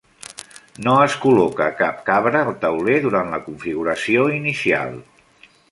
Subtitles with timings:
[0.87, 5.03] No es col·loca cap cabra al tauler durant la configuració inicial.